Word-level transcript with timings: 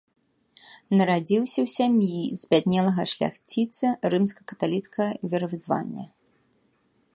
Нарадзіўся 0.97 1.59
ў 1.65 1.71
сям'і 1.77 2.39
збяднелага 2.43 3.03
шляхціца 3.13 3.87
рымска-каталіцкага 4.13 5.11
веравызнання. 5.35 6.05